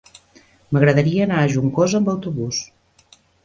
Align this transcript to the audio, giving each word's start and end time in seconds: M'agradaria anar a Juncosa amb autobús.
M'agradaria 0.77 1.21
anar 1.27 1.37
a 1.43 1.51
Juncosa 1.57 2.03
amb 2.03 2.13
autobús. 2.17 2.67